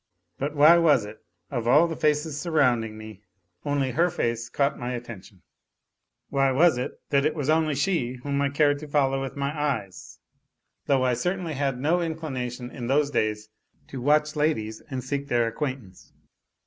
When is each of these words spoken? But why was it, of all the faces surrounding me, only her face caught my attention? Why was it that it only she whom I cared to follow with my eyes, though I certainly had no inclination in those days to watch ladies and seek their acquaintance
But 0.39 0.55
why 0.55 0.79
was 0.79 1.05
it, 1.05 1.23
of 1.51 1.67
all 1.67 1.87
the 1.87 1.95
faces 1.95 2.35
surrounding 2.41 2.97
me, 2.97 3.21
only 3.63 3.91
her 3.91 4.09
face 4.09 4.49
caught 4.49 4.79
my 4.79 4.93
attention? 4.93 5.43
Why 6.29 6.51
was 6.51 6.75
it 6.79 6.93
that 7.11 7.23
it 7.23 7.35
only 7.49 7.75
she 7.75 8.13
whom 8.13 8.41
I 8.41 8.49
cared 8.49 8.79
to 8.79 8.87
follow 8.87 9.21
with 9.21 9.35
my 9.35 9.55
eyes, 9.55 10.17
though 10.87 11.05
I 11.05 11.13
certainly 11.13 11.53
had 11.53 11.79
no 11.79 12.01
inclination 12.01 12.71
in 12.71 12.87
those 12.87 13.11
days 13.11 13.49
to 13.89 14.01
watch 14.01 14.35
ladies 14.35 14.81
and 14.89 15.03
seek 15.03 15.27
their 15.27 15.45
acquaintance 15.45 16.11